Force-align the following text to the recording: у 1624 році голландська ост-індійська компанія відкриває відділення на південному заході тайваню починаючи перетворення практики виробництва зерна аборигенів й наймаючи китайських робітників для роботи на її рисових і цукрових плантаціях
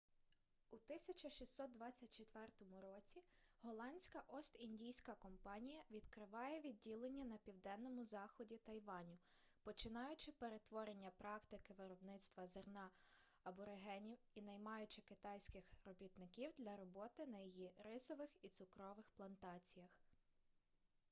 у 0.71 0.75
1624 0.77 2.47
році 2.81 3.23
голландська 3.61 4.23
ост-індійська 4.27 5.15
компанія 5.15 5.83
відкриває 5.91 6.61
відділення 6.61 7.25
на 7.25 7.37
південному 7.37 8.03
заході 8.03 8.57
тайваню 8.57 9.17
починаючи 9.63 10.31
перетворення 10.31 11.11
практики 11.17 11.73
виробництва 11.77 12.47
зерна 12.47 12.89
аборигенів 13.43 14.17
й 14.35 14.41
наймаючи 14.41 15.01
китайських 15.01 15.63
робітників 15.85 16.51
для 16.57 16.75
роботи 16.77 17.25
на 17.27 17.37
її 17.39 17.71
рисових 17.83 18.29
і 18.41 18.49
цукрових 18.49 19.09
плантаціях 19.17 19.89